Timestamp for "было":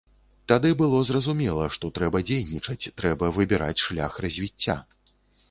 0.79-1.01